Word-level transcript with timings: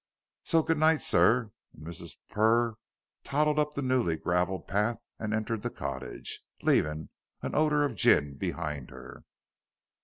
So 0.43 0.63
good 0.63 0.79
night, 0.79 1.03
sir," 1.03 1.51
and 1.75 1.85
Mrs. 1.85 2.15
Purr 2.27 2.73
toddled 3.23 3.59
up 3.59 3.75
the 3.75 3.83
newly 3.83 4.17
gravelled 4.17 4.67
path, 4.67 5.03
and 5.19 5.31
entered 5.31 5.61
the 5.61 5.69
cottage, 5.69 6.41
leaving 6.63 7.09
an 7.43 7.53
odor 7.53 7.85
of 7.85 7.93
gin 7.93 8.33
behind 8.33 8.89
her. 8.89 9.25